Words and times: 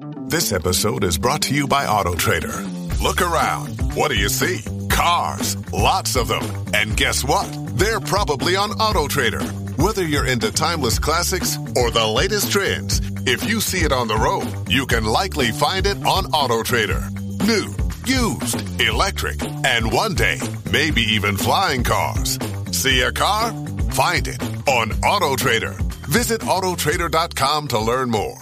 This 0.00 0.52
episode 0.52 1.02
is 1.02 1.18
brought 1.18 1.42
to 1.42 1.54
you 1.54 1.66
by 1.66 1.84
AutoTrader. 1.84 3.02
Look 3.02 3.20
around. 3.20 3.96
What 3.96 4.12
do 4.12 4.16
you 4.16 4.28
see? 4.28 4.62
Cars. 4.88 5.56
Lots 5.72 6.14
of 6.14 6.28
them. 6.28 6.44
And 6.72 6.96
guess 6.96 7.24
what? 7.24 7.48
They're 7.76 7.98
probably 7.98 8.54
on 8.54 8.70
AutoTrader. 8.70 9.76
Whether 9.76 10.06
you're 10.06 10.26
into 10.26 10.52
timeless 10.52 11.00
classics 11.00 11.58
or 11.74 11.90
the 11.90 12.06
latest 12.06 12.52
trends, 12.52 13.00
if 13.26 13.48
you 13.48 13.60
see 13.60 13.78
it 13.78 13.90
on 13.90 14.06
the 14.06 14.16
road, 14.16 14.46
you 14.70 14.86
can 14.86 15.02
likely 15.02 15.50
find 15.50 15.84
it 15.84 15.96
on 16.06 16.26
AutoTrader. 16.26 17.10
New 17.44 17.74
used, 18.06 18.80
electric, 18.80 19.42
and 19.64 19.92
one 19.92 20.14
day, 20.14 20.38
maybe 20.70 21.02
even 21.02 21.36
flying 21.36 21.82
cars. 21.82 22.38
See 22.70 23.00
a 23.00 23.10
car? 23.10 23.50
Find 23.90 24.28
it 24.28 24.40
on 24.68 24.90
AutoTrader. 24.90 25.74
Visit 26.06 26.42
Autotrader.com 26.42 27.66
to 27.68 27.78
learn 27.80 28.10
more. 28.10 28.38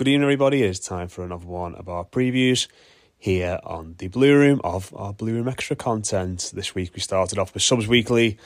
Good 0.00 0.08
evening, 0.08 0.22
everybody. 0.22 0.62
It's 0.62 0.78
time 0.78 1.08
for 1.08 1.26
another 1.26 1.44
one 1.44 1.74
of 1.74 1.86
our 1.86 2.06
previews 2.06 2.68
here 3.18 3.60
on 3.64 3.96
the 3.98 4.08
Blue 4.08 4.34
Room 4.34 4.58
of 4.64 4.94
our 4.96 5.12
Blue 5.12 5.34
Room 5.34 5.46
Extra 5.46 5.76
content. 5.76 6.52
This 6.54 6.74
week 6.74 6.92
we 6.94 7.00
started 7.00 7.38
off 7.38 7.52
with 7.52 7.62
Subs 7.62 7.86
Weekly, 7.86 8.38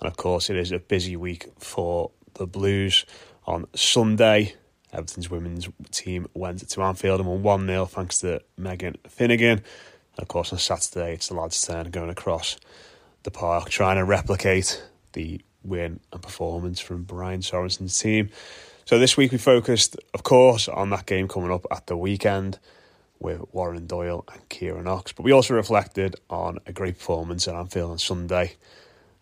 and 0.00 0.08
of 0.08 0.16
course, 0.16 0.50
it 0.50 0.56
is 0.56 0.72
a 0.72 0.80
busy 0.80 1.14
week 1.14 1.46
for 1.60 2.10
the 2.34 2.44
Blues 2.44 3.06
on 3.46 3.68
Sunday. 3.72 4.56
Everton's 4.92 5.30
women's 5.30 5.68
team 5.92 6.26
went 6.34 6.68
to 6.68 6.82
Anfield 6.82 7.20
and 7.20 7.28
won 7.28 7.44
1 7.44 7.66
0 7.68 7.86
thanks 7.86 8.18
to 8.22 8.42
Megan 8.56 8.96
Finnigan. 9.08 9.58
And 9.58 10.18
of 10.18 10.26
course, 10.26 10.52
on 10.52 10.58
Saturday, 10.58 11.14
it's 11.14 11.28
the 11.28 11.34
lads' 11.34 11.64
turn 11.64 11.92
going 11.92 12.10
across 12.10 12.56
the 13.22 13.30
park, 13.30 13.68
trying 13.68 13.98
to 13.98 14.04
replicate 14.04 14.82
the 15.12 15.40
win 15.62 16.00
and 16.12 16.20
performance 16.20 16.80
from 16.80 17.04
Brian 17.04 17.42
Sorensen's 17.42 17.96
team. 17.96 18.30
So 18.90 18.98
this 18.98 19.16
week 19.16 19.30
we 19.30 19.38
focused, 19.38 19.96
of 20.14 20.24
course, 20.24 20.66
on 20.66 20.90
that 20.90 21.06
game 21.06 21.28
coming 21.28 21.52
up 21.52 21.64
at 21.70 21.86
the 21.86 21.96
weekend 21.96 22.58
with 23.20 23.40
Warren 23.52 23.86
Doyle 23.86 24.24
and 24.32 24.48
Keiran 24.48 24.82
Knox. 24.82 25.12
But 25.12 25.22
we 25.22 25.30
also 25.30 25.54
reflected 25.54 26.16
on 26.28 26.58
a 26.66 26.72
great 26.72 26.98
performance 26.98 27.46
at 27.46 27.54
Anfield 27.54 27.92
on 27.92 27.98
Sunday 27.98 28.56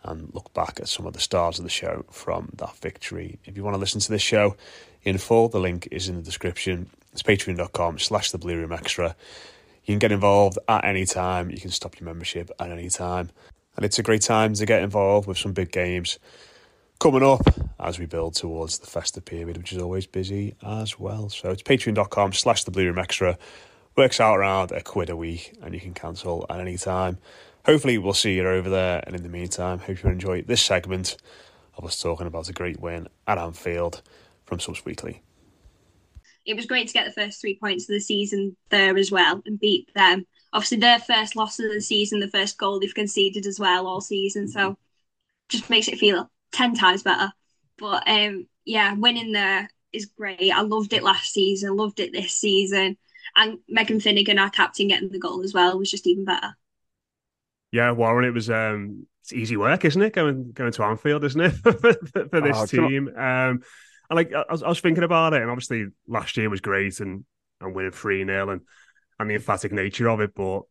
and 0.04 0.32
look 0.32 0.54
back 0.54 0.80
at 0.80 0.88
some 0.88 1.06
of 1.06 1.12
the 1.12 1.20
stars 1.20 1.58
of 1.58 1.64
the 1.64 1.70
show 1.70 2.06
from 2.10 2.48
that 2.56 2.76
victory. 2.76 3.40
If 3.44 3.58
you 3.58 3.62
want 3.62 3.74
to 3.74 3.78
listen 3.78 4.00
to 4.00 4.10
this 4.10 4.22
show 4.22 4.56
in 5.02 5.18
full, 5.18 5.50
the 5.50 5.60
link 5.60 5.86
is 5.90 6.08
in 6.08 6.16
the 6.16 6.22
description. 6.22 6.88
It's 7.12 7.22
patreon.com 7.22 7.98
slash 7.98 8.30
the 8.30 8.38
Blue 8.38 8.56
Room 8.56 8.72
Extra. 8.72 9.14
You 9.84 9.92
can 9.92 9.98
get 9.98 10.12
involved 10.12 10.58
at 10.66 10.86
any 10.86 11.04
time. 11.04 11.50
You 11.50 11.60
can 11.60 11.72
stop 11.72 12.00
your 12.00 12.06
membership 12.06 12.50
at 12.58 12.70
any 12.70 12.88
time. 12.88 13.28
And 13.76 13.84
it's 13.84 13.98
a 13.98 14.02
great 14.02 14.22
time 14.22 14.54
to 14.54 14.64
get 14.64 14.82
involved 14.82 15.28
with 15.28 15.36
some 15.36 15.52
big 15.52 15.70
games 15.70 16.18
coming 16.98 17.22
up 17.22 17.42
as 17.78 17.98
we 17.98 18.06
build 18.06 18.34
towards 18.34 18.78
the 18.78 18.86
festive 18.86 19.24
period, 19.24 19.56
which 19.56 19.72
is 19.72 19.80
always 19.80 20.06
busy 20.06 20.56
as 20.66 20.98
well. 20.98 21.28
So 21.28 21.50
it's 21.50 21.62
patreon.com 21.62 22.32
slash 22.32 22.64
the 22.64 22.70
Blue 22.70 22.86
Room 22.86 22.98
Extra. 22.98 23.38
Works 23.96 24.20
out 24.20 24.36
around 24.36 24.72
a 24.72 24.82
quid 24.82 25.10
a 25.10 25.16
week 25.16 25.56
and 25.62 25.74
you 25.74 25.80
can 25.80 25.94
cancel 25.94 26.46
at 26.50 26.60
any 26.60 26.76
time 26.76 27.18
hopefully 27.68 27.98
we'll 27.98 28.14
see 28.14 28.34
you 28.34 28.48
over 28.48 28.70
there. 28.70 29.02
And 29.06 29.14
in 29.14 29.22
the 29.22 29.28
meantime, 29.28 29.78
hope 29.78 30.02
you 30.02 30.08
enjoy 30.08 30.40
this 30.42 30.62
segment 30.62 31.18
of 31.76 31.84
us 31.84 32.00
talking 32.00 32.26
about 32.26 32.48
a 32.48 32.54
great 32.54 32.80
win 32.80 33.08
at 33.26 33.36
Anfield 33.36 34.00
from 34.46 34.58
Subs 34.58 34.86
Weekly. 34.86 35.22
It 36.46 36.56
was 36.56 36.64
great 36.64 36.86
to 36.88 36.94
get 36.94 37.04
the 37.04 37.12
first 37.12 37.42
three 37.42 37.58
points 37.58 37.84
of 37.84 37.92
the 37.92 38.00
season 38.00 38.56
there 38.70 38.96
as 38.96 39.12
well 39.12 39.42
and 39.44 39.60
beat 39.60 39.92
them. 39.94 40.26
Obviously, 40.54 40.78
their 40.78 40.98
first 40.98 41.36
loss 41.36 41.58
of 41.58 41.70
the 41.70 41.82
season, 41.82 42.20
the 42.20 42.28
first 42.28 42.56
goal 42.56 42.80
they've 42.80 42.94
conceded 42.94 43.44
as 43.44 43.60
well 43.60 43.86
all 43.86 44.00
season. 44.00 44.48
So 44.48 44.78
just 45.50 45.68
makes 45.68 45.88
it 45.88 45.98
feel 45.98 46.30
10 46.58 46.74
times 46.74 47.02
better. 47.04 47.30
But 47.78 48.08
um, 48.08 48.46
yeah, 48.64 48.94
winning 48.94 49.32
there 49.32 49.70
is 49.92 50.06
great. 50.06 50.52
I 50.52 50.62
loved 50.62 50.92
it 50.92 51.04
last 51.04 51.32
season, 51.32 51.76
loved 51.76 52.00
it 52.00 52.12
this 52.12 52.32
season. 52.32 52.98
And 53.36 53.58
Megan 53.68 54.00
Finnigan, 54.00 54.38
our 54.38 54.50
captain, 54.50 54.88
getting 54.88 55.10
the 55.10 55.20
goal 55.20 55.42
as 55.44 55.54
well 55.54 55.78
was 55.78 55.90
just 55.90 56.06
even 56.06 56.24
better. 56.24 56.56
Yeah, 57.70 57.92
Warren, 57.92 58.24
it 58.24 58.34
was 58.34 58.50
um, 58.50 59.06
it's 59.22 59.32
easy 59.32 59.56
work, 59.56 59.84
isn't 59.84 60.00
it? 60.02 60.14
Going 60.14 60.50
going 60.52 60.72
to 60.72 60.82
Anfield, 60.82 61.24
isn't 61.24 61.40
it, 61.40 61.50
for, 61.62 61.72
for, 61.72 62.40
this 62.40 62.56
oh, 62.56 62.66
team? 62.66 63.08
Um, 63.08 63.62
and 64.10 64.16
like 64.16 64.32
I 64.32 64.44
was, 64.50 64.62
I 64.62 64.68
was, 64.68 64.80
thinking 64.80 65.04
about 65.04 65.34
it, 65.34 65.42
and 65.42 65.50
obviously 65.50 65.86
last 66.08 66.36
year 66.36 66.48
was 66.48 66.62
great, 66.62 66.98
and 67.00 67.24
and 67.60 67.74
winning 67.74 67.92
three 67.92 68.24
0 68.24 68.50
and 68.50 68.62
and 69.20 69.30
the 69.30 69.34
emphatic 69.34 69.70
nature 69.70 70.08
of 70.08 70.20
it. 70.20 70.34
But 70.34 70.62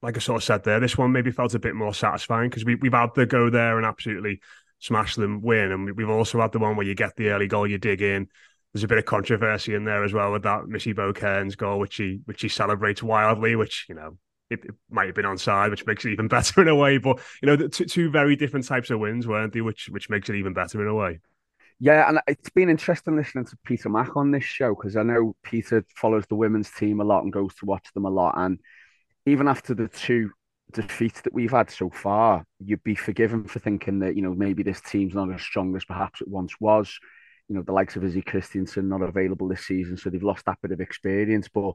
like 0.00 0.16
I 0.16 0.20
sort 0.20 0.36
of 0.36 0.44
said 0.44 0.62
there, 0.62 0.78
this 0.78 0.96
one 0.96 1.10
maybe 1.10 1.32
felt 1.32 1.54
a 1.54 1.58
bit 1.58 1.74
more 1.74 1.92
satisfying 1.92 2.48
because 2.48 2.64
we 2.64 2.76
we've 2.76 2.92
had 2.92 3.10
the 3.16 3.26
go 3.26 3.50
there 3.50 3.76
and 3.76 3.84
absolutely 3.84 4.40
smash 4.86 5.16
them, 5.16 5.42
win, 5.42 5.72
and 5.72 5.96
we've 5.96 6.08
also 6.08 6.40
had 6.40 6.52
the 6.52 6.58
one 6.58 6.76
where 6.76 6.86
you 6.86 6.94
get 6.94 7.16
the 7.16 7.30
early 7.30 7.48
goal, 7.48 7.66
you 7.66 7.78
dig 7.78 8.02
in. 8.02 8.28
There's 8.72 8.84
a 8.84 8.88
bit 8.88 8.98
of 8.98 9.04
controversy 9.04 9.74
in 9.74 9.84
there 9.84 10.04
as 10.04 10.12
well 10.12 10.32
with 10.32 10.42
that 10.42 10.66
Missy 10.68 10.92
Bo 10.92 11.12
Kearns' 11.12 11.56
goal, 11.56 11.78
which 11.78 11.96
he 11.96 12.20
which 12.26 12.42
he 12.42 12.48
celebrates 12.48 13.02
wildly, 13.02 13.56
which 13.56 13.86
you 13.88 13.94
know 13.94 14.18
it, 14.50 14.64
it, 14.64 14.74
might 14.90 15.06
have 15.06 15.14
been 15.14 15.24
on 15.24 15.38
side, 15.38 15.70
which 15.70 15.86
makes 15.86 16.04
it 16.04 16.10
even 16.10 16.28
better 16.36 16.62
in 16.62 16.68
a 16.68 16.76
way. 16.76 16.98
But 16.98 17.20
you 17.42 17.46
know, 17.46 17.68
two, 17.68 17.86
two 17.86 18.10
very 18.10 18.36
different 18.36 18.66
types 18.66 18.90
of 18.90 19.00
wins, 19.00 19.26
weren't 19.26 19.52
they? 19.52 19.60
Which 19.60 19.88
which 19.88 20.10
makes 20.10 20.28
it 20.28 20.36
even 20.36 20.52
better 20.52 20.80
in 20.82 20.88
a 20.88 20.94
way. 20.94 21.20
Yeah, 21.78 22.08
and 22.08 22.20
it's 22.26 22.50
been 22.50 22.70
interesting 22.70 23.16
listening 23.16 23.44
to 23.46 23.58
Peter 23.64 23.90
Mack 23.90 24.16
on 24.16 24.30
this 24.30 24.44
show 24.44 24.74
because 24.74 24.96
I 24.96 25.02
know 25.02 25.36
Peter 25.42 25.84
follows 25.94 26.24
the 26.26 26.34
women's 26.36 26.70
team 26.70 27.00
a 27.00 27.04
lot 27.04 27.22
and 27.22 27.32
goes 27.32 27.54
to 27.56 27.66
watch 27.66 27.86
them 27.92 28.06
a 28.06 28.10
lot. 28.10 28.34
And 28.38 28.60
even 29.26 29.46
after 29.46 29.74
the 29.74 29.88
two 29.88 30.30
defeats 30.72 31.20
that 31.22 31.34
we've 31.34 31.50
had 31.50 31.70
so 31.70 31.90
far, 31.90 32.44
you'd 32.58 32.82
be 32.82 32.94
forgiven 32.94 33.44
for 33.44 33.58
thinking 33.58 34.00
that 34.00 34.16
you 34.16 34.22
know 34.22 34.34
maybe 34.34 34.62
this 34.62 34.80
team's 34.80 35.14
not 35.14 35.32
as 35.32 35.42
strong 35.42 35.74
as 35.76 35.84
perhaps 35.84 36.20
it 36.20 36.28
once 36.28 36.54
was. 36.60 36.98
You 37.48 37.54
know, 37.54 37.62
the 37.62 37.72
likes 37.72 37.96
of 37.96 38.04
Izzy 38.04 38.22
Christiansen 38.22 38.88
not 38.88 39.02
available 39.02 39.48
this 39.48 39.66
season, 39.66 39.96
so 39.96 40.10
they've 40.10 40.22
lost 40.22 40.44
that 40.46 40.58
bit 40.62 40.72
of 40.72 40.80
experience. 40.80 41.48
But 41.48 41.74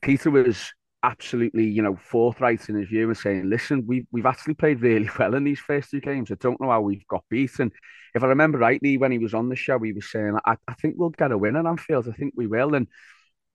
Peter 0.00 0.30
was 0.30 0.72
absolutely, 1.02 1.66
you 1.66 1.82
know, 1.82 1.96
forthright 1.96 2.66
in 2.70 2.76
his 2.76 2.88
view 2.88 3.08
and 3.08 3.16
saying, 3.16 3.50
listen, 3.50 3.84
we've, 3.86 4.06
we've 4.10 4.24
actually 4.24 4.54
played 4.54 4.80
really 4.80 5.10
well 5.18 5.34
in 5.34 5.44
these 5.44 5.60
first 5.60 5.90
two 5.90 6.00
games. 6.00 6.30
I 6.30 6.36
don't 6.40 6.58
know 6.60 6.70
how 6.70 6.80
we've 6.80 7.06
got 7.06 7.24
beaten. 7.28 7.70
If 8.14 8.24
I 8.24 8.28
remember 8.28 8.56
rightly, 8.56 8.96
when 8.96 9.12
he 9.12 9.18
was 9.18 9.34
on 9.34 9.50
the 9.50 9.56
show, 9.56 9.78
he 9.80 9.92
was 9.92 10.10
saying, 10.10 10.38
I, 10.46 10.56
I 10.66 10.72
think 10.74 10.94
we'll 10.96 11.10
get 11.10 11.32
a 11.32 11.36
win 11.36 11.56
at 11.56 11.66
Anfield. 11.66 12.08
I 12.08 12.12
think 12.12 12.32
we 12.34 12.46
will. 12.46 12.74
And, 12.74 12.88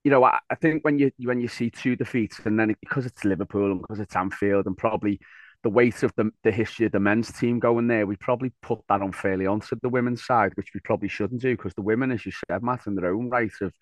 you 0.03 0.11
know, 0.11 0.23
I, 0.23 0.39
I 0.49 0.55
think 0.55 0.83
when 0.83 0.97
you 0.97 1.11
when 1.19 1.41
you 1.41 1.47
see 1.47 1.69
two 1.69 1.95
defeats 1.95 2.39
and 2.45 2.59
then 2.59 2.75
because 2.81 3.05
it's 3.05 3.25
Liverpool 3.25 3.71
and 3.71 3.81
because 3.81 3.99
it's 3.99 4.15
Anfield 4.15 4.65
and 4.65 4.77
probably 4.77 5.19
the 5.63 5.69
weight 5.69 6.03
of 6.03 6.13
the, 6.15 6.31
the 6.43 6.51
history 6.51 6.85
of 6.85 6.93
the 6.93 6.99
men's 6.99 7.31
team 7.33 7.59
going 7.59 7.87
there, 7.87 8.05
we 8.05 8.15
probably 8.15 8.53
put 8.61 8.79
that 8.87 9.01
unfairly 9.01 9.45
onto 9.45 9.75
the 9.81 9.89
women's 9.89 10.25
side, 10.25 10.53
which 10.55 10.69
we 10.73 10.79
probably 10.81 11.09
shouldn't 11.09 11.41
do 11.41 11.55
because 11.57 11.73
the 11.73 11.81
women, 11.81 12.11
as 12.11 12.25
you 12.25 12.31
said, 12.49 12.63
Matt, 12.63 12.87
in 12.87 12.95
their 12.95 13.13
own 13.13 13.29
right, 13.29 13.51
have 13.61 13.73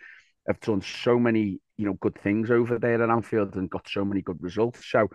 have 0.47 0.59
done 0.61 0.81
so 0.81 1.19
many, 1.19 1.59
you 1.77 1.85
know, 1.85 1.93
good 2.01 2.17
things 2.21 2.49
over 2.49 2.79
there 2.79 3.03
at 3.03 3.09
Anfield 3.09 3.55
and 3.55 3.69
got 3.69 3.87
so 3.87 4.05
many 4.05 4.21
good 4.21 4.41
results. 4.41 4.89
So 4.89 5.09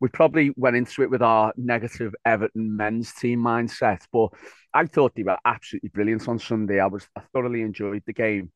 we 0.00 0.08
probably 0.08 0.52
went 0.56 0.76
into 0.76 1.02
it 1.02 1.10
with 1.10 1.22
our 1.22 1.52
negative 1.56 2.14
Everton 2.24 2.76
men's 2.76 3.12
team 3.12 3.40
mindset, 3.40 4.02
but 4.12 4.28
I 4.72 4.86
thought 4.86 5.14
they 5.14 5.22
were 5.22 5.38
absolutely 5.44 5.88
brilliant 5.88 6.28
on 6.28 6.38
Sunday. 6.38 6.80
I 6.80 6.86
was 6.86 7.08
I 7.16 7.22
thoroughly 7.32 7.62
enjoyed 7.62 8.02
the 8.06 8.12
game. 8.12 8.52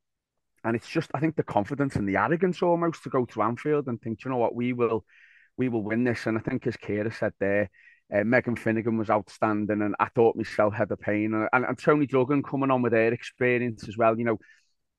And 0.64 0.76
it's 0.76 0.88
just, 0.88 1.10
I 1.14 1.20
think, 1.20 1.36
the 1.36 1.42
confidence 1.42 1.96
and 1.96 2.08
the 2.08 2.16
arrogance 2.16 2.62
almost 2.62 3.02
to 3.04 3.10
go 3.10 3.24
to 3.26 3.42
Anfield 3.42 3.86
and 3.88 4.00
think, 4.00 4.24
you 4.24 4.30
know 4.30 4.36
what, 4.36 4.54
we 4.54 4.72
will, 4.72 5.04
we 5.56 5.68
will 5.68 5.82
win 5.82 6.04
this. 6.04 6.26
And 6.26 6.36
I 6.36 6.40
think, 6.40 6.66
as 6.66 6.76
Kira 6.76 7.12
said 7.14 7.32
there, 7.40 7.70
uh, 8.14 8.24
Megan 8.24 8.56
Finnigan 8.56 8.98
was 8.98 9.08
outstanding, 9.08 9.82
and 9.82 9.94
I 10.00 10.08
thought 10.14 10.36
myself 10.36 10.74
had 10.74 10.90
a 10.90 10.96
pain. 10.96 11.32
And, 11.32 11.48
and, 11.52 11.64
and 11.64 11.78
Toni 11.78 12.06
Duggan 12.06 12.42
coming 12.42 12.70
on 12.70 12.82
with 12.82 12.92
her 12.92 13.12
experience 13.12 13.88
as 13.88 13.96
well. 13.96 14.18
You 14.18 14.24
know, 14.24 14.38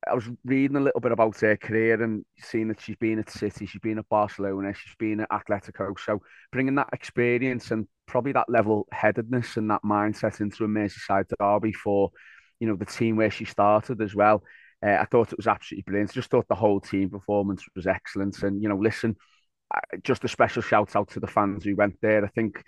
I 0.09 0.15
was 0.15 0.27
reading 0.45 0.77
a 0.77 0.81
little 0.81 0.99
bit 0.99 1.11
about 1.11 1.39
her 1.41 1.55
career 1.57 2.01
and 2.01 2.25
seeing 2.39 2.69
that 2.69 2.81
she's 2.81 2.95
been 2.95 3.19
at 3.19 3.29
City, 3.29 3.67
she's 3.67 3.81
been 3.81 3.99
at 3.99 4.09
Barcelona, 4.09 4.73
she's 4.73 4.95
been 4.97 5.19
at 5.19 5.29
Atletico. 5.29 5.93
So 5.99 6.21
bringing 6.51 6.75
that 6.75 6.89
experience 6.91 7.69
and 7.69 7.87
probably 8.07 8.31
that 8.31 8.49
level 8.49 8.87
headedness 8.91 9.57
and 9.57 9.69
that 9.69 9.83
mindset 9.83 10.41
into 10.41 10.63
a 10.63 10.67
Merseyside 10.67 11.25
derby 11.39 11.71
for, 11.71 12.09
you 12.59 12.67
know, 12.67 12.75
the 12.75 12.85
team 12.85 13.15
where 13.15 13.29
she 13.29 13.45
started 13.45 14.01
as 14.01 14.15
well. 14.15 14.43
Uh, 14.85 14.97
I 14.99 15.05
thought 15.05 15.31
it 15.31 15.37
was 15.37 15.47
absolutely 15.47 15.83
brilliant. 15.83 16.11
I 16.11 16.13
just 16.13 16.29
thought 16.29 16.47
the 16.47 16.55
whole 16.55 16.79
team 16.79 17.09
performance 17.09 17.63
was 17.75 17.87
excellent. 17.87 18.41
And, 18.43 18.61
you 18.61 18.69
know, 18.69 18.77
listen, 18.77 19.15
just 20.03 20.23
a 20.23 20.27
special 20.27 20.61
shout 20.61 20.95
out 20.95 21.09
to 21.11 21.19
the 21.19 21.27
fans 21.27 21.63
who 21.63 21.75
went 21.75 21.97
there. 22.01 22.25
I 22.25 22.29
think 22.29 22.63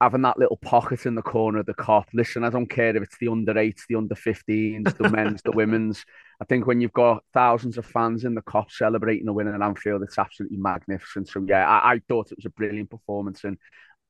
having 0.00 0.22
that 0.22 0.38
little 0.38 0.58
pocket 0.58 1.06
in 1.06 1.14
the 1.14 1.22
corner 1.22 1.60
of 1.60 1.66
the 1.66 1.74
Kop. 1.74 2.04
Listen, 2.12 2.44
I 2.44 2.50
don't 2.50 2.66
care 2.68 2.94
if 2.96 3.02
it's 3.02 3.16
the 3.18 3.28
under 3.28 3.56
eights, 3.56 3.86
the 3.88 3.94
under 3.96 4.14
15s, 4.14 4.96
the 4.98 5.08
men's, 5.08 5.40
the 5.42 5.52
women's. 5.54 6.04
I 6.40 6.44
think 6.44 6.66
when 6.66 6.80
you've 6.80 6.92
got 6.92 7.24
thousands 7.32 7.78
of 7.78 7.86
fans 7.86 8.24
in 8.24 8.34
the 8.34 8.42
Kop 8.42 8.70
celebrating 8.70 9.28
a 9.28 9.32
win 9.32 9.48
in 9.48 9.62
Anfield, 9.62 10.02
it's 10.02 10.18
absolutely 10.18 10.58
magnificent. 10.58 11.28
So 11.28 11.44
yeah, 11.48 11.66
I, 11.66 11.92
I 11.92 12.00
thought 12.08 12.32
it 12.32 12.38
was 12.38 12.46
a 12.46 12.50
brilliant 12.50 12.90
performance 12.90 13.44
and 13.44 13.56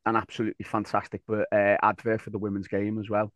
an 0.07 0.17
absolutely 0.17 0.65
fantastic 0.65 1.23
uh, 1.31 1.45
advert 1.53 2.21
for 2.21 2.31
the 2.31 2.39
women's 2.39 2.69
game 2.69 2.99
as 2.99 3.09
well. 3.09 3.33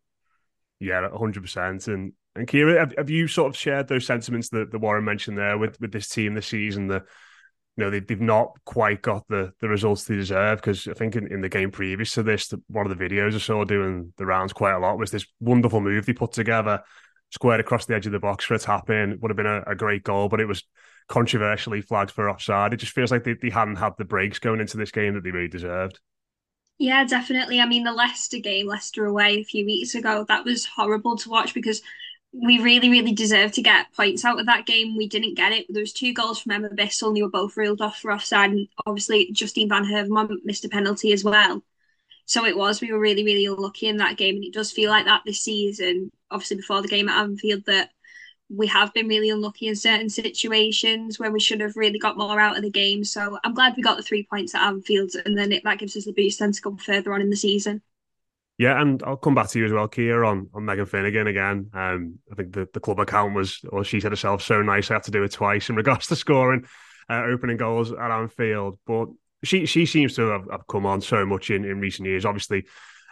Yeah, 0.79 1.09
hundred 1.17 1.41
percent. 1.41 1.87
And 1.87 2.13
and 2.35 2.47
Kira, 2.47 2.79
have, 2.79 2.93
have 2.97 3.09
you 3.09 3.27
sort 3.27 3.49
of 3.49 3.57
shared 3.57 3.87
those 3.87 4.05
sentiments 4.05 4.49
that 4.49 4.71
the 4.71 4.79
Warren 4.79 5.05
mentioned 5.05 5.37
there 5.37 5.57
with 5.57 5.79
with 5.81 5.91
this 5.91 6.09
team 6.09 6.33
this 6.33 6.47
season? 6.47 6.87
The 6.87 7.03
you 7.75 7.85
know 7.85 7.89
they, 7.89 7.99
they've 7.99 8.21
not 8.21 8.53
quite 8.65 9.01
got 9.01 9.27
the 9.29 9.53
the 9.61 9.69
results 9.69 10.03
they 10.03 10.15
deserve 10.15 10.59
because 10.59 10.87
I 10.87 10.93
think 10.93 11.15
in, 11.15 11.27
in 11.31 11.41
the 11.41 11.49
game 11.49 11.71
previous 11.71 12.13
to 12.13 12.23
this, 12.23 12.47
the, 12.47 12.61
one 12.67 12.89
of 12.89 12.95
the 12.95 13.03
videos 13.03 13.35
I 13.35 13.39
saw 13.39 13.63
doing 13.63 14.13
the 14.17 14.25
rounds 14.25 14.53
quite 14.53 14.73
a 14.73 14.79
lot 14.79 14.99
was 14.99 15.11
this 15.11 15.25
wonderful 15.39 15.81
move 15.81 16.05
they 16.05 16.13
put 16.13 16.31
together 16.31 16.81
squared 17.31 17.59
across 17.59 17.85
the 17.85 17.95
edge 17.95 18.05
of 18.05 18.11
the 18.11 18.19
box 18.19 18.45
for 18.45 18.55
a 18.55 18.59
tap 18.59 18.89
in. 18.89 19.19
Would 19.21 19.29
have 19.29 19.37
been 19.37 19.45
a, 19.45 19.61
a, 19.67 19.75
great 19.75 20.03
goal, 20.03 20.29
but 20.29 20.39
it 20.39 20.47
was 20.47 20.63
controversially 21.07 21.81
flagged 21.81 22.11
for 22.11 22.29
offside. 22.29 22.73
It 22.73 22.77
just 22.77 22.93
feels 22.93 23.11
like 23.11 23.23
they, 23.23 23.33
they 23.33 23.49
hadn't 23.49 23.75
had 23.75 23.93
the 23.97 24.05
breaks 24.05 24.39
going 24.39 24.59
into 24.59 24.77
this 24.77 24.91
game 24.91 25.13
that 25.13 25.23
they 25.23 25.31
really 25.31 25.47
deserved. 25.47 25.99
Yeah, 26.79 27.03
definitely. 27.03 27.59
I 27.59 27.65
mean, 27.65 27.83
the 27.83 27.91
Leicester 27.91 28.39
game, 28.39 28.67
Leicester 28.67 29.05
away 29.05 29.39
a 29.39 29.43
few 29.43 29.65
weeks 29.65 29.95
ago, 29.95 30.25
that 30.27 30.45
was 30.45 30.65
horrible 30.65 31.17
to 31.17 31.29
watch 31.29 31.53
because 31.53 31.81
we 32.31 32.59
really, 32.59 32.89
really 32.89 33.13
deserved 33.13 33.55
to 33.55 33.61
get 33.61 33.91
points 33.93 34.23
out 34.23 34.39
of 34.39 34.45
that 34.45 34.65
game. 34.65 34.95
We 34.95 35.07
didn't 35.07 35.35
get 35.35 35.51
it. 35.51 35.65
There 35.69 35.81
was 35.81 35.93
two 35.93 36.13
goals 36.13 36.39
from 36.39 36.51
Emma 36.51 36.69
Bissell, 36.69 37.09
and 37.09 37.17
they 37.17 37.23
were 37.23 37.29
both 37.29 37.57
ruled 37.57 37.81
off 37.81 37.99
for 37.99 38.11
offside. 38.11 38.51
And 38.51 38.67
obviously, 38.85 39.31
Justine 39.31 39.69
Vanhaevermaet 39.69 40.45
missed 40.45 40.65
a 40.65 40.69
penalty 40.69 41.11
as 41.11 41.23
well. 41.23 41.63
So 42.25 42.45
it 42.45 42.55
was. 42.55 42.81
We 42.81 42.91
were 42.91 42.99
really, 42.99 43.23
really 43.23 43.45
unlucky 43.45 43.87
in 43.87 43.97
that 43.97 44.17
game, 44.17 44.35
and 44.35 44.43
it 44.43 44.53
does 44.53 44.71
feel 44.71 44.91
like 44.91 45.05
that 45.05 45.23
this 45.25 45.41
season. 45.41 46.11
Obviously, 46.29 46.57
before 46.57 46.83
the 46.83 46.87
game 46.87 47.09
at 47.09 47.19
Anfield, 47.19 47.65
that 47.65 47.89
we 48.49 48.67
have 48.67 48.93
been 48.93 49.07
really 49.07 49.29
unlucky 49.31 49.67
in 49.67 49.75
certain 49.75 50.09
situations 50.09 51.19
where 51.19 51.31
we 51.31 51.39
should 51.39 51.61
have 51.61 51.75
really 51.75 51.99
got 51.99 52.17
more 52.17 52.39
out 52.39 52.57
of 52.57 52.63
the 52.63 52.69
game. 52.69 53.03
So 53.03 53.39
I'm 53.43 53.53
glad 53.55 53.75
we 53.75 53.83
got 53.83 53.97
the 53.97 54.03
three 54.03 54.27
points 54.29 54.53
at 54.53 54.61
Anfield, 54.61 55.11
and 55.25 55.35
then 55.35 55.51
it, 55.51 55.63
that 55.63 55.79
gives 55.79 55.97
us 55.97 56.05
the 56.05 56.13
boost 56.13 56.39
then 56.39 56.51
to 56.51 56.61
go 56.61 56.77
further 56.77 57.13
on 57.13 57.21
in 57.21 57.31
the 57.31 57.35
season. 57.35 57.81
Yeah, 58.59 58.79
and 58.79 59.01
I'll 59.03 59.15
come 59.15 59.35
back 59.35 59.47
to 59.47 59.59
you 59.59 59.65
as 59.65 59.71
well, 59.71 59.87
Kia, 59.87 60.25
on, 60.25 60.49
on 60.53 60.65
Megan 60.65 60.85
Finnigan 60.85 61.27
again. 61.27 61.71
Um, 61.73 62.19
I 62.29 62.35
think 62.35 62.51
the, 62.51 62.67
the 62.73 62.81
club 62.81 62.99
account 62.99 63.33
was, 63.33 63.61
or 63.69 63.85
she 63.85 64.01
said 64.01 64.11
herself, 64.11 64.41
so 64.41 64.61
nice 64.61 64.91
I 64.91 64.95
had 64.95 65.03
to 65.03 65.11
do 65.11 65.23
it 65.23 65.31
twice 65.31 65.69
in 65.69 65.75
regards 65.77 66.07
to 66.07 66.17
scoring 66.17 66.65
uh, 67.09 67.23
opening 67.23 67.55
goals 67.55 67.93
at 67.93 68.11
Anfield. 68.11 68.77
But 68.85 69.07
she 69.45 69.65
she 69.65 69.85
seems 69.85 70.13
to 70.17 70.23
have, 70.27 70.45
have 70.51 70.67
come 70.67 70.85
on 70.85 70.99
so 70.99 71.25
much 71.25 71.49
in, 71.49 71.63
in 71.63 71.79
recent 71.79 72.05
years. 72.05 72.25
Obviously, 72.25 72.65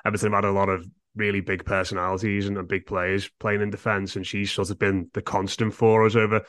Everton 0.05 0.33
have 0.33 0.44
had 0.44 0.49
a 0.49 0.53
lot 0.53 0.67
of 0.67 0.85
really 1.15 1.39
big 1.39 1.63
personalities 1.63 2.45
and, 2.47 2.57
and 2.57 2.67
big 2.67 2.85
players 2.85 3.29
playing 3.39 3.61
in 3.61 3.69
defence, 3.69 4.17
and 4.17 4.27
she's 4.27 4.51
sort 4.51 4.69
of 4.69 4.77
been 4.77 5.09
the 5.13 5.21
constant 5.21 5.73
for 5.73 6.05
us 6.05 6.17
over 6.17 6.41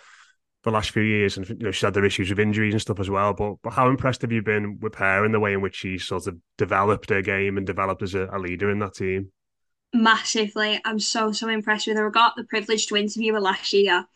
the 0.64 0.70
last 0.70 0.90
few 0.90 1.02
years. 1.02 1.36
And 1.36 1.48
you 1.48 1.56
know, 1.56 1.70
she's 1.70 1.82
had 1.82 1.94
their 1.94 2.04
issues 2.04 2.30
with 2.30 2.38
injuries 2.38 2.74
and 2.74 2.80
stuff 2.80 3.00
as 3.00 3.10
well. 3.10 3.32
But 3.32 3.56
but 3.62 3.72
how 3.72 3.88
impressed 3.88 4.22
have 4.22 4.32
you 4.32 4.42
been 4.42 4.78
with 4.80 4.94
her 4.96 5.24
and 5.24 5.32
the 5.32 5.40
way 5.40 5.52
in 5.52 5.60
which 5.60 5.76
she 5.76 5.98
sort 5.98 6.26
of 6.26 6.36
developed 6.56 7.10
her 7.10 7.22
game 7.22 7.56
and 7.56 7.66
developed 7.66 8.02
as 8.02 8.14
a, 8.14 8.28
a 8.32 8.38
leader 8.38 8.70
in 8.70 8.78
that 8.80 8.94
team? 8.94 9.32
Massively, 9.94 10.80
I'm 10.84 10.98
so 10.98 11.32
so 11.32 11.48
impressed 11.48 11.86
with 11.86 11.96
her. 11.96 12.08
I 12.08 12.10
got 12.10 12.36
the 12.36 12.44
privilege 12.44 12.86
to 12.88 12.96
interview 12.96 13.34
her 13.34 13.40
last 13.40 13.72
year. 13.72 14.06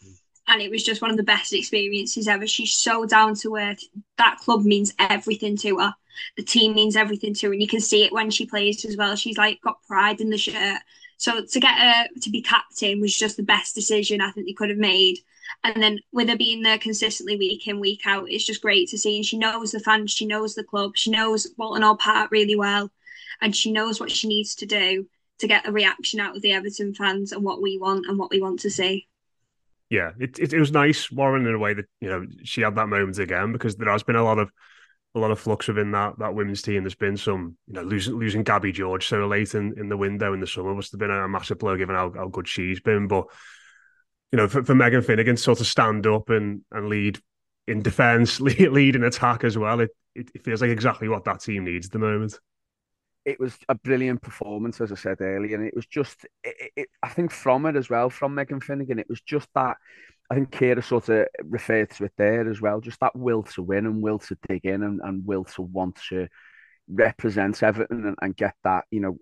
And 0.49 0.61
it 0.61 0.73
was 0.73 0.83
just 0.83 1.01
one 1.01 1.13
of 1.13 1.17
the 1.17 1.23
best 1.23 1.53
experiences 1.53 2.27
ever. 2.27 2.49
She's 2.49 2.73
so 2.73 3.07
down 3.07 3.37
to 3.37 3.57
earth. 3.57 3.79
That 4.19 4.39
club 4.39 4.65
means 4.65 4.93
everything 4.99 5.57
to 5.59 5.79
her. 5.79 5.95
The 6.37 6.43
team 6.43 6.75
means 6.75 6.97
everything 6.97 7.33
to 7.35 7.47
her, 7.47 7.53
and 7.53 7.63
you 7.63 7.69
can 7.69 7.81
see 7.81 8.03
it 8.03 8.13
when 8.13 8.31
she 8.31 8.45
plays 8.45 8.85
as 8.85 8.97
well. 8.97 9.15
She's 9.15 9.39
like 9.39 9.61
got 9.63 9.83
pride 9.87 10.21
in 10.21 10.31
the 10.31 10.37
shirt. 10.37 10.81
So 11.17 11.45
to 11.45 11.61
get 11.61 11.79
her 11.79 12.09
to 12.21 12.31
be 12.31 12.43
captain 12.43 13.01
was 13.01 13.15
just 13.15 13.37
the 13.37 13.45
best 13.45 13.77
decision 13.77 14.21
I 14.21 14.33
think 14.33 14.49
they 14.49 14.53
could 14.53 14.71
have 14.71 14.79
made. 14.79 15.19
And 15.65 15.83
then 15.83 16.01
with 16.13 16.29
her 16.29 16.37
being 16.37 16.63
there 16.63 16.79
consistently 16.79 17.37
week 17.37 17.69
in, 17.69 17.79
week 17.79 18.03
out, 18.05 18.29
it's 18.29 18.45
just 18.45 18.63
great 18.63 18.89
to 18.89 18.99
see. 18.99 19.17
And 19.17 19.25
she 19.25 19.39
knows 19.39 19.71
the 19.71 19.81
fans, 19.81 20.11
she 20.11 20.27
knows 20.27 20.55
the 20.55 20.65
club, 20.65 20.97
she 20.97 21.11
knows 21.11 21.47
Walton 21.57 21.83
Hall 21.83 21.97
Park 21.97 22.31
really 22.33 22.57
well, 22.57 22.91
and 23.41 23.55
she 23.55 23.71
knows 23.71 24.01
what 24.01 24.11
she 24.11 24.27
needs 24.27 24.57
to 24.57 24.67
do 24.67 25.07
to 25.39 25.47
get 25.47 25.67
a 25.67 25.73
reaction 25.73 26.21
out 26.21 26.37
of 26.37 26.43
the 26.43 26.53
Everton 26.53 26.95
fans 26.95 27.33
and 27.33 27.45
what 27.45 27.63
we 27.63 27.79
want 27.79 28.07
and 28.07 28.19
what 28.19 28.31
we 28.31 28.41
want 28.41 28.61
to 28.61 28.71
see 28.71 29.07
yeah, 29.93 30.13
it, 30.19 30.39
it, 30.39 30.55
it 30.55 30.59
was 30.59 30.73
nice, 30.73 31.13
Warren, 31.13 31.47
in 31.47 31.55
a 31.55 31.59
way 31.59 31.75
that 31.75 31.85
you 32.01 32.09
know 32.09 32.27
she 32.45 32.63
had 32.63 32.77
that 32.77 32.89
moment 32.89 33.19
again 33.19 33.53
because 33.53 33.77
there 33.77 33.91
has 33.91 34.03
been 34.03 34.17
a 34.17 34.25
lot 34.25 34.39
of 34.39 34.51
a 35.15 35.19
lot 35.19 35.31
of 35.31 35.39
flux 35.39 35.69
within 35.69 35.91
that 35.91 36.19
that 36.19 36.35
women's 36.35 36.63
team. 36.63 36.83
There's 36.83 36.95
been 36.95 37.19
some, 37.19 37.59
you 37.67 37.75
know, 37.75 37.83
losing 37.83 38.15
losing 38.15 38.43
Gabby 38.43 38.73
George 38.73 39.07
so 39.07 39.27
late 39.27 39.55
in, 39.55 39.79
in 39.79 39.91
the 39.91 39.97
window 39.99 40.33
in 40.33 40.41
the 40.41 40.47
summer 40.47 40.75
must 40.75 40.93
have 40.93 40.99
been 40.99 41.11
a 41.11 41.29
massive 41.29 41.59
blow 41.59 41.77
given 41.77 41.95
how, 41.95 42.11
how 42.11 42.29
good 42.29 42.49
she's 42.49 42.81
been. 42.81 43.07
But 43.07 43.27
you 44.33 44.39
know, 44.39 44.49
for, 44.49 44.65
for 44.65 44.75
Megan 44.75 45.03
Finnigan 45.03 45.37
to 45.37 45.43
sort 45.43 45.61
of 45.61 45.67
stand 45.67 46.07
up 46.07 46.31
and 46.31 46.63
and 46.73 46.89
lead 46.89 47.21
in 47.69 47.83
defence, 47.83 48.41
lead, 48.41 48.73
lead 48.73 48.97
in 48.97 49.05
attack 49.05 49.45
as 49.45 49.57
well, 49.57 49.81
it, 49.81 49.91
it, 50.15 50.31
it 50.35 50.45
feels 50.45 50.61
like 50.61 50.71
exactly 50.71 51.09
what 51.09 51.25
that 51.25 51.41
team 51.41 51.65
needs 51.65 51.87
at 51.87 51.93
the 51.93 51.99
moment 51.99 52.39
it 53.25 53.39
was 53.39 53.57
a 53.69 53.75
brilliant 53.75 54.23
performance, 54.23 54.81
as 54.81 54.91
I 54.93 54.97
said 54.97 55.21
earlier, 55.21 55.57
and 55.57 55.67
it 55.67 55.75
was 55.75 55.87
just, 55.87 56.27
it, 56.43 56.73
it, 56.77 56.89
I 57.03 57.09
think, 57.09 57.31
from 57.31 57.67
it 57.67 57.77
as 57.77 57.89
well, 57.89 58.11
from 58.11 58.35
Megan 58.35 58.61
Finnigan, 58.61 58.99
it 58.99 59.09
was 59.09 59.21
just 59.21 59.49
that. 59.55 59.77
I 60.31 60.35
think 60.35 60.51
Kira 60.51 60.83
sort 60.83 61.11
of 61.11 61.27
referred 61.45 61.91
to 61.91 62.05
it 62.05 62.13
there 62.17 62.49
as 62.49 62.61
well, 62.61 62.81
just 62.81 63.01
that 63.01 63.15
will 63.15 63.43
to 63.43 63.63
win 63.63 63.87
and 63.87 64.03
will 64.03 64.19
to 64.21 64.39
dig 64.49 64.65
in 64.65 64.83
and, 64.83 65.01
and 65.03 65.27
will 65.27 65.45
to 65.45 65.63
want 65.63 66.01
to 66.09 66.29
represent 66.89 67.63
Everton 67.63 68.07
and, 68.07 68.17
and 68.23 68.37
get 68.37 68.55
that. 68.65 68.85
You 68.91 69.01
know, 69.01 69.19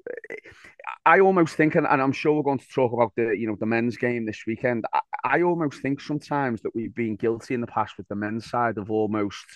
I 1.07 1.21
almost 1.21 1.57
think, 1.57 1.75
and, 1.75 1.87
and 1.87 2.01
I'm 2.03 2.13
sure 2.13 2.35
we're 2.35 2.43
going 2.43 2.59
to 2.59 2.69
talk 2.75 2.93
about 2.93 3.13
the 3.17 3.35
you 3.37 3.47
know 3.47 3.57
the 3.59 3.67
men's 3.67 3.97
game 3.97 4.27
this 4.27 4.45
weekend. 4.47 4.85
I, 4.93 5.01
I 5.25 5.43
almost 5.43 5.81
think 5.81 6.01
sometimes 6.01 6.63
that 6.63 6.75
we've 6.75 6.95
been 6.95 7.17
guilty 7.17 7.55
in 7.55 7.61
the 7.61 7.67
past 7.67 7.97
with 7.97 8.07
the 8.09 8.15
men's 8.15 8.49
side 8.51 8.77
of 8.79 8.91
almost 8.91 9.47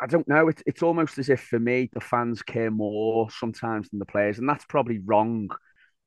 I 0.00 0.06
don't 0.06 0.28
know. 0.28 0.48
It's 0.48 0.62
it's 0.66 0.82
almost 0.82 1.18
as 1.18 1.28
if 1.28 1.42
for 1.42 1.58
me 1.58 1.90
the 1.92 2.00
fans 2.00 2.42
care 2.42 2.70
more 2.70 3.30
sometimes 3.30 3.90
than 3.90 3.98
the 3.98 4.06
players, 4.06 4.38
and 4.38 4.48
that's 4.48 4.64
probably 4.66 5.00
wrong 5.00 5.50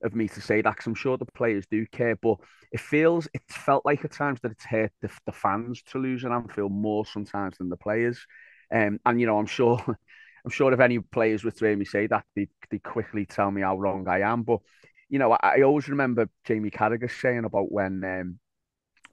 of 0.03 0.15
me 0.15 0.27
to 0.27 0.41
say 0.41 0.61
that 0.61 0.71
because 0.71 0.87
I'm 0.87 0.95
sure 0.95 1.17
the 1.17 1.25
players 1.25 1.65
do 1.69 1.85
care, 1.87 2.15
but 2.17 2.37
it 2.71 2.79
feels 2.79 3.27
it's 3.33 3.55
felt 3.55 3.85
like 3.85 4.03
at 4.05 4.11
times 4.11 4.39
that 4.43 4.51
it's 4.51 4.65
hurt 4.65 4.91
the, 5.01 5.09
the 5.25 5.31
fans 5.31 5.81
to 5.91 5.99
lose 5.99 6.23
and 6.23 6.33
I 6.33 6.41
feel 6.53 6.69
more 6.69 7.05
sometimes 7.05 7.57
than 7.57 7.69
the 7.69 7.77
players. 7.77 8.25
Um, 8.73 8.99
and 9.05 9.19
you 9.19 9.27
know, 9.27 9.37
I'm 9.37 9.45
sure 9.45 9.79
I'm 10.45 10.51
sure 10.51 10.73
if 10.73 10.79
any 10.79 10.99
players 10.99 11.43
would 11.43 11.57
hear 11.57 11.75
me 11.75 11.85
say 11.85 12.07
that, 12.07 12.25
they 12.35 12.47
they 12.69 12.79
quickly 12.79 13.25
tell 13.25 13.49
me 13.51 13.61
how 13.61 13.77
wrong 13.77 14.07
I 14.07 14.21
am. 14.21 14.43
But 14.43 14.59
you 15.09 15.19
know, 15.19 15.31
I, 15.31 15.57
I 15.57 15.61
always 15.61 15.87
remember 15.87 16.29
Jamie 16.45 16.71
Carragher 16.71 17.09
saying 17.09 17.45
about 17.45 17.71
when 17.71 18.03
um, 18.03 18.39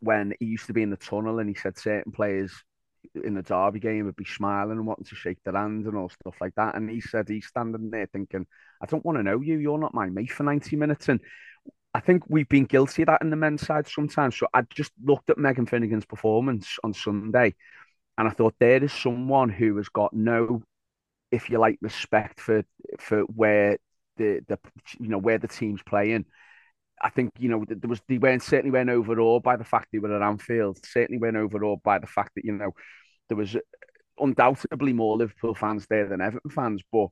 when 0.00 0.34
he 0.40 0.46
used 0.46 0.66
to 0.66 0.72
be 0.72 0.82
in 0.82 0.90
the 0.90 0.96
tunnel 0.96 1.38
and 1.38 1.48
he 1.48 1.54
said 1.54 1.78
certain 1.78 2.12
players 2.12 2.52
in 3.14 3.34
the 3.34 3.42
derby 3.42 3.80
game 3.80 4.04
would 4.04 4.16
be 4.16 4.24
smiling 4.24 4.72
and 4.76 4.86
wanting 4.86 5.04
to 5.04 5.14
shake 5.14 5.38
their 5.44 5.54
hand 5.54 5.86
and 5.86 5.96
all 5.96 6.08
stuff 6.08 6.34
like 6.40 6.54
that. 6.56 6.74
And 6.74 6.90
he 6.90 7.00
said 7.00 7.28
he's 7.28 7.46
standing 7.46 7.90
there 7.90 8.06
thinking, 8.06 8.46
I 8.82 8.86
don't 8.86 9.04
want 9.04 9.18
to 9.18 9.22
know 9.22 9.40
you. 9.40 9.58
You're 9.58 9.78
not 9.78 9.94
my 9.94 10.08
mate 10.08 10.32
for 10.32 10.42
90 10.42 10.76
minutes. 10.76 11.08
And 11.08 11.20
I 11.94 12.00
think 12.00 12.24
we've 12.28 12.48
been 12.48 12.64
guilty 12.64 13.02
of 13.02 13.06
that 13.06 13.22
in 13.22 13.30
the 13.30 13.36
men's 13.36 13.66
side 13.66 13.88
sometimes. 13.88 14.36
So 14.36 14.46
I 14.52 14.62
just 14.62 14.92
looked 15.02 15.30
at 15.30 15.38
Megan 15.38 15.66
Finnigan's 15.66 16.04
performance 16.06 16.78
on 16.84 16.94
Sunday 16.94 17.54
and 18.18 18.28
I 18.28 18.30
thought 18.30 18.54
there 18.58 18.82
is 18.82 18.92
someone 18.92 19.48
who 19.48 19.76
has 19.78 19.88
got 19.88 20.12
no, 20.12 20.62
if 21.30 21.50
you 21.50 21.58
like, 21.58 21.78
respect 21.80 22.40
for 22.40 22.64
for 22.98 23.22
where 23.22 23.78
the, 24.16 24.40
the 24.48 24.58
you 24.98 25.08
know, 25.08 25.18
where 25.18 25.38
the 25.38 25.48
team's 25.48 25.82
playing. 25.82 26.26
I 27.02 27.08
think 27.08 27.32
you 27.38 27.48
know 27.48 27.64
there 27.66 27.88
was 27.88 28.00
they 28.08 28.18
weren't 28.18 28.42
certainly 28.42 28.70
weren't 28.70 28.90
overawed 28.90 29.42
by 29.42 29.56
the 29.56 29.64
fact 29.64 29.88
they 29.92 29.98
were 29.98 30.14
at 30.14 30.22
Anfield. 30.22 30.84
Certainly 30.84 31.18
weren't 31.18 31.36
overawed 31.36 31.82
by 31.82 31.98
the 31.98 32.06
fact 32.06 32.32
that 32.36 32.44
you 32.44 32.52
know 32.52 32.72
there 33.28 33.38
was 33.38 33.56
undoubtedly 34.18 34.92
more 34.92 35.16
Liverpool 35.16 35.54
fans 35.54 35.86
there 35.88 36.06
than 36.06 36.20
Everton 36.20 36.50
fans, 36.50 36.82
but 36.92 37.08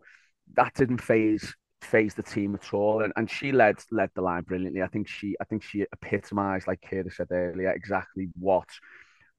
that 0.55 0.75
didn't 0.75 1.01
phase 1.01 1.55
phase 1.81 2.15
the 2.15 2.23
team 2.23 2.55
at 2.55 2.75
all. 2.75 3.03
And 3.03 3.13
and 3.17 3.31
she 3.31 3.53
led 3.53 3.77
led 3.91 4.11
the 4.15 4.21
line 4.23 4.43
brilliantly. 4.43 4.83
I 4.83 4.89
think 4.89 5.09
she 5.09 5.37
I 5.41 5.45
think 5.45 5.63
she 5.63 5.87
epitomised, 5.93 6.67
like 6.67 6.81
Kira 6.83 7.13
said 7.13 7.29
earlier, 7.31 7.71
exactly 7.71 8.29
what 8.39 8.69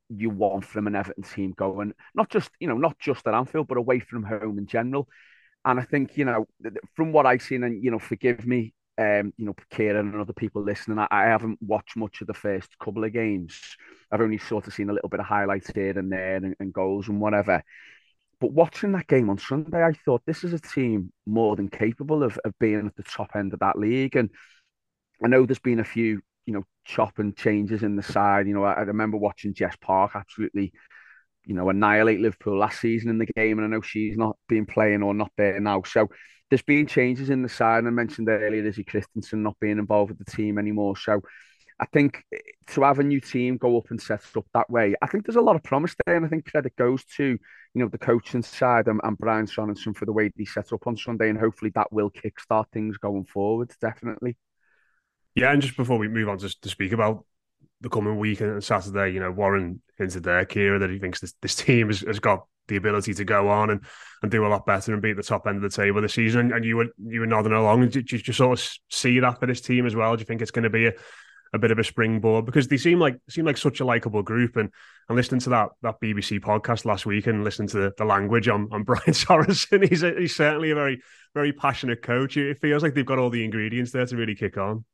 you 0.09 0.29
want 0.29 0.65
from 0.65 0.87
an 0.87 0.95
Everton 0.95 1.23
team 1.23 1.53
going, 1.55 1.93
not 2.15 2.29
just 2.29 2.49
you 2.59 2.67
know, 2.67 2.77
not 2.77 2.99
just 2.99 3.27
at 3.27 3.33
Anfield, 3.33 3.67
but 3.67 3.77
away 3.77 3.99
from 3.99 4.23
home 4.23 4.57
in 4.57 4.65
general. 4.65 5.07
And 5.65 5.79
I 5.79 5.83
think 5.83 6.17
you 6.17 6.25
know, 6.25 6.47
from 6.95 7.11
what 7.11 7.25
I've 7.25 7.41
seen, 7.41 7.63
and 7.63 7.83
you 7.83 7.91
know, 7.91 7.99
forgive 7.99 8.45
me, 8.45 8.73
um, 8.97 9.33
you 9.37 9.45
know, 9.45 9.55
Kieran 9.71 10.09
and 10.09 10.21
other 10.21 10.33
people 10.33 10.61
listening, 10.63 10.99
I, 10.99 11.07
I, 11.09 11.23
haven't 11.23 11.59
watched 11.61 11.95
much 11.95 12.21
of 12.21 12.27
the 12.27 12.33
first 12.33 12.77
couple 12.79 13.03
of 13.03 13.13
games. 13.13 13.57
I've 14.11 14.21
only 14.21 14.37
sort 14.37 14.67
of 14.67 14.73
seen 14.73 14.89
a 14.89 14.93
little 14.93 15.09
bit 15.09 15.21
of 15.21 15.25
highlights 15.25 15.71
here 15.73 15.97
and 15.97 16.11
there 16.11 16.35
and, 16.35 16.55
and 16.59 16.73
goals 16.73 17.07
and 17.07 17.21
whatever. 17.21 17.63
But 18.41 18.51
watching 18.51 18.93
that 18.93 19.07
game 19.07 19.29
on 19.29 19.37
Sunday, 19.37 19.83
I 19.83 19.93
thought 19.93 20.23
this 20.25 20.43
is 20.43 20.53
a 20.53 20.59
team 20.59 21.11
more 21.25 21.55
than 21.55 21.69
capable 21.69 22.23
of, 22.23 22.37
of 22.43 22.57
being 22.59 22.87
at 22.87 22.95
the 22.95 23.03
top 23.03 23.31
end 23.35 23.53
of 23.53 23.59
that 23.59 23.77
league. 23.77 24.15
And 24.15 24.29
I 25.23 25.27
know 25.27 25.45
there's 25.45 25.59
been 25.59 25.79
a 25.79 25.85
few, 25.85 26.21
you 26.49 26.55
know, 26.55 26.63
chop 26.83 27.19
and 27.19 27.37
changes 27.37 27.83
in 27.83 27.95
the 27.95 28.01
side. 28.01 28.47
You 28.47 28.55
know, 28.55 28.63
I, 28.63 28.73
I 28.73 28.81
remember 28.81 29.17
watching 29.17 29.53
Jess 29.53 29.75
Park 29.79 30.13
absolutely, 30.15 30.73
you 31.45 31.53
know, 31.53 31.69
annihilate 31.69 32.19
Liverpool 32.19 32.57
last 32.57 32.81
season 32.81 33.11
in 33.11 33.19
the 33.19 33.27
game. 33.27 33.59
And 33.59 33.65
I 33.65 33.69
know 33.69 33.81
she's 33.81 34.17
not 34.17 34.35
been 34.47 34.65
playing 34.65 35.03
or 35.03 35.13
not 35.13 35.31
there 35.37 35.59
now. 35.59 35.83
So 35.83 36.07
there's 36.49 36.63
been 36.63 36.87
changes 36.87 37.29
in 37.29 37.43
the 37.43 37.49
side. 37.49 37.85
I 37.85 37.91
mentioned 37.91 38.29
earlier 38.29 38.65
Izzy 38.65 38.83
Christiansen 38.83 39.43
not 39.43 39.57
being 39.59 39.77
involved 39.77 40.09
with 40.09 40.25
the 40.25 40.31
team 40.31 40.57
anymore. 40.57 40.97
So 40.97 41.21
I 41.79 41.85
think 41.85 42.23
eh, 42.33 42.39
to 42.69 42.81
have 42.81 42.97
a 42.97 43.03
new 43.03 43.21
team 43.21 43.57
go 43.57 43.77
up 43.77 43.91
and 43.91 44.01
set 44.01 44.23
up 44.35 44.47
that 44.55 44.71
way, 44.71 44.95
I 45.03 45.05
think 45.05 45.27
there's 45.27 45.35
a 45.35 45.41
lot 45.41 45.55
of 45.55 45.61
promise 45.61 45.95
there, 46.07 46.15
and 46.15 46.25
I 46.25 46.29
think 46.29 46.49
credit 46.49 46.75
goes 46.77 47.05
to 47.17 47.23
you 47.23 47.39
know 47.75 47.89
the 47.89 47.99
coaching 47.99 48.41
side 48.41 48.87
and, 48.87 48.99
and 49.03 49.15
Brian 49.19 49.45
Sorensen 49.45 49.95
for 49.95 50.07
the 50.07 50.11
way 50.13 50.31
they 50.35 50.45
set 50.45 50.73
up 50.73 50.87
on 50.87 50.97
Sunday, 50.97 51.29
and 51.29 51.37
hopefully 51.37 51.71
that 51.75 51.93
will 51.93 52.09
kickstart 52.09 52.65
things 52.73 52.97
going 52.97 53.25
forward. 53.25 53.71
Definitely. 53.79 54.35
Yeah, 55.39 55.51
and 55.51 55.61
just 55.61 55.77
before 55.77 55.97
we 55.97 56.07
move 56.07 56.29
on 56.29 56.37
to, 56.39 56.61
to 56.61 56.69
speak 56.69 56.91
about 56.91 57.25
the 57.81 57.89
coming 57.89 58.17
week 58.17 58.41
and 58.41 58.63
Saturday, 58.63 59.13
you 59.13 59.19
know, 59.19 59.31
Warren 59.31 59.81
hinted 59.97 60.23
there, 60.23 60.45
Kira, 60.45 60.79
that 60.79 60.89
he 60.89 60.99
thinks 60.99 61.21
this, 61.21 61.33
this 61.41 61.55
team 61.55 61.87
has, 61.87 62.01
has 62.01 62.19
got 62.19 62.45
the 62.67 62.75
ability 62.75 63.13
to 63.13 63.23
go 63.23 63.49
on 63.49 63.69
and, 63.69 63.83
and 64.21 64.31
do 64.31 64.45
a 64.45 64.49
lot 64.49 64.65
better 64.65 64.93
and 64.93 65.01
be 65.01 65.11
at 65.11 65.17
the 65.17 65.23
top 65.23 65.47
end 65.47 65.57
of 65.57 65.63
the 65.63 65.75
table 65.75 66.01
this 66.01 66.13
season. 66.13 66.51
And 66.51 66.65
you 66.65 66.77
were 66.77 66.87
you 66.97 67.21
were 67.21 67.25
nodding 67.25 67.53
along. 67.53 67.81
Did 67.81 67.95
you, 67.95 68.01
did 68.03 68.27
you 68.27 68.33
sort 68.33 68.59
of 68.59 68.67
see 68.89 69.19
that 69.19 69.39
for 69.39 69.45
this 69.45 69.61
team 69.61 69.85
as 69.85 69.95
well? 69.95 70.15
Do 70.15 70.21
you 70.21 70.25
think 70.25 70.41
it's 70.41 70.51
going 70.51 70.63
to 70.63 70.69
be 70.69 70.87
a, 70.87 70.93
a 71.53 71.59
bit 71.59 71.71
of 71.71 71.79
a 71.79 71.83
springboard 71.83 72.45
because 72.45 72.67
they 72.67 72.77
seem 72.77 72.99
like 72.99 73.17
seem 73.29 73.45
like 73.45 73.57
such 73.57 73.79
a 73.79 73.85
likable 73.85 74.23
group. 74.23 74.55
And 74.55 74.71
and 75.07 75.15
listening 75.15 75.41
to 75.41 75.49
that 75.51 75.69
that 75.81 76.01
BBC 76.01 76.39
podcast 76.39 76.85
last 76.85 77.05
week 77.05 77.27
and 77.27 77.43
listening 77.43 77.69
to 77.69 77.77
the, 77.77 77.93
the 77.97 78.05
language 78.05 78.47
on, 78.47 78.67
on 78.71 78.83
Brian 78.85 79.13
Sorensen, 79.13 79.87
he's 79.87 80.03
a, 80.03 80.13
he's 80.13 80.35
certainly 80.35 80.71
a 80.71 80.75
very 80.75 81.01
very 81.33 81.53
passionate 81.53 82.01
coach. 82.01 82.37
It 82.37 82.59
feels 82.59 82.83
like 82.83 82.93
they've 82.93 83.05
got 83.05 83.19
all 83.19 83.29
the 83.29 83.43
ingredients 83.43 83.91
there 83.91 84.05
to 84.05 84.15
really 84.15 84.35
kick 84.35 84.57
on. 84.57 84.85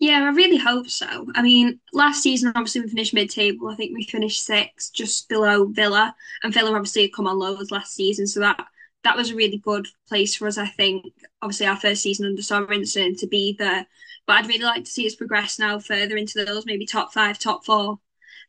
Yeah, 0.00 0.22
I 0.22 0.28
really 0.28 0.56
hope 0.58 0.88
so. 0.88 1.26
I 1.34 1.42
mean, 1.42 1.80
last 1.92 2.22
season 2.22 2.52
obviously 2.54 2.82
we 2.82 2.88
finished 2.88 3.14
mid-table. 3.14 3.68
I 3.68 3.74
think 3.74 3.94
we 3.96 4.04
finished 4.04 4.44
sixth, 4.44 4.92
just 4.92 5.28
below 5.28 5.66
Villa, 5.66 6.14
and 6.42 6.54
Villa 6.54 6.70
obviously 6.72 7.02
had 7.02 7.12
come 7.12 7.26
on 7.26 7.38
lows 7.38 7.70
last 7.72 7.94
season, 7.94 8.26
so 8.26 8.40
that 8.40 8.64
that 9.04 9.16
was 9.16 9.30
a 9.30 9.34
really 9.34 9.58
good 9.58 9.86
place 10.08 10.34
for 10.36 10.46
us. 10.46 10.58
I 10.58 10.66
think 10.66 11.04
obviously 11.42 11.66
our 11.66 11.76
first 11.76 12.02
season 12.02 12.26
under 12.26 12.42
Sorensen 12.42 13.18
to 13.18 13.26
be 13.26 13.54
there 13.58 13.86
but 14.26 14.36
I'd 14.36 14.46
really 14.48 14.64
like 14.64 14.84
to 14.84 14.90
see 14.90 15.06
us 15.06 15.14
progress 15.14 15.58
now 15.58 15.78
further 15.78 16.16
into 16.16 16.44
those 16.44 16.66
maybe 16.66 16.84
top 16.84 17.14
five, 17.14 17.38
top 17.38 17.64
four 17.64 17.98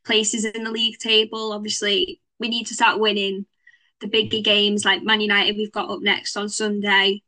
places 0.04 0.44
in 0.44 0.66
the 0.66 0.72
league 0.72 0.98
table. 1.00 1.54
Obviously, 1.54 2.22
we 2.38 2.50
need 2.50 2.68
to 2.68 2.74
start 2.74 3.00
winning 3.00 3.46
the 4.02 4.08
bigger 4.08 4.42
games 4.42 4.84
like 4.84 5.04
Man 5.04 5.22
United, 5.22 5.56
we've 5.58 5.72
got 5.72 5.90
up 5.90 6.02
next 6.02 6.36
on 6.38 6.50
Sunday. 6.50 7.24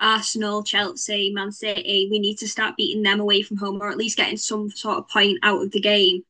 Arsenal, 0.00 0.62
Chelsea, 0.62 1.32
Man 1.32 1.52
City, 1.52 2.08
we 2.10 2.18
need 2.18 2.38
to 2.38 2.48
start 2.48 2.76
beating 2.76 3.02
them 3.02 3.20
away 3.20 3.42
from 3.42 3.58
home 3.58 3.80
or 3.80 3.90
at 3.90 3.98
least 3.98 4.16
getting 4.16 4.36
some 4.36 4.70
sort 4.70 4.98
of 4.98 5.08
point 5.08 5.38
out 5.42 5.62
of 5.62 5.70
the 5.70 5.80
game 5.80 6.24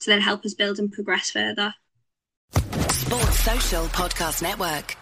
to 0.00 0.10
then 0.10 0.20
help 0.20 0.44
us 0.44 0.54
build 0.54 0.78
and 0.78 0.92
progress 0.92 1.30
further. 1.30 1.74
Sports 2.90 3.40
Social 3.40 3.84
Podcast 3.86 4.42
Network. 4.42 4.96